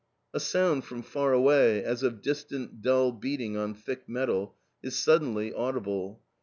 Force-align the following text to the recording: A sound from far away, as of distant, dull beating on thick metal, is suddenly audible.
A 0.33 0.39
sound 0.39 0.83
from 0.83 1.03
far 1.03 1.31
away, 1.31 1.83
as 1.83 2.01
of 2.01 2.23
distant, 2.23 2.81
dull 2.81 3.11
beating 3.11 3.55
on 3.55 3.75
thick 3.75 4.09
metal, 4.09 4.55
is 4.81 4.97
suddenly 4.97 5.53
audible. 5.53 6.23